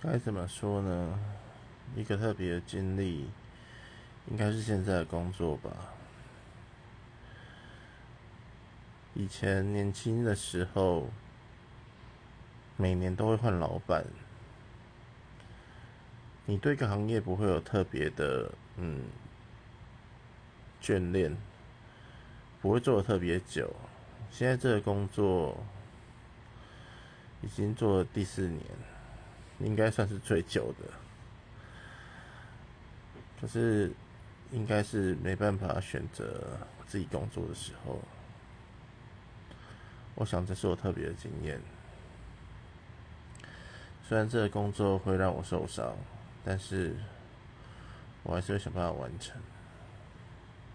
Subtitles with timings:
[0.00, 1.18] 该怎么说呢？
[1.96, 3.28] 一个特别的经历，
[4.30, 5.70] 应该是现在的工作吧。
[9.14, 11.08] 以前年轻的时候，
[12.76, 14.04] 每年都会换老板，
[16.46, 19.02] 你对一个行业不会有特别的嗯
[20.80, 21.36] 眷恋，
[22.62, 23.74] 不会做的特别久。
[24.30, 25.56] 现在这个工作
[27.42, 28.62] 已经做了第四年。
[29.60, 30.86] 应该算是最久的，
[33.40, 33.92] 可是
[34.52, 38.00] 应该是没办法选择自己工作的时候。
[40.14, 41.60] 我想这是我特别的经验。
[44.06, 45.94] 虽然这个工作会让我受伤，
[46.44, 46.96] 但是
[48.22, 49.36] 我还是会想办法完成。